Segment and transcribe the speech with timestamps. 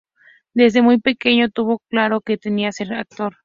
[0.55, 3.35] Desde muy pequeño tuvo claro que quería ser actor.